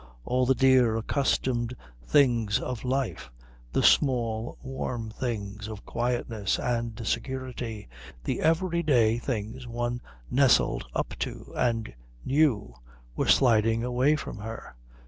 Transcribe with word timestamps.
All 0.25 0.47
the 0.47 0.55
dear 0.55 0.97
accustomed 0.97 1.75
things 2.03 2.57
of 2.59 2.83
life, 2.83 3.29
the 3.71 3.83
small 3.83 4.57
warm 4.63 5.11
things 5.11 5.67
of 5.67 5.85
quietness 5.85 6.57
and 6.57 6.99
security, 7.05 7.87
the 8.23 8.39
everyday 8.41 9.19
things 9.19 9.67
one 9.67 10.01
nestled 10.31 10.87
up 10.95 11.13
to 11.19 11.53
and 11.55 11.93
knew, 12.25 12.73
were 13.15 13.27
sliding 13.27 13.83
away 13.83 14.15
from 14.15 14.39
her. 14.39 14.73